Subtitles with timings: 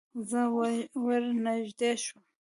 [0.29, 0.41] زه
[1.03, 2.23] ور نږدې شوم.